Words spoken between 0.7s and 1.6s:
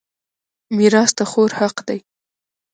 میراث د خور